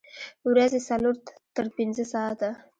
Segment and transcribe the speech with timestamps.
[0.49, 1.15] ورځې څلور
[1.55, 2.49] تر پنځه ساعته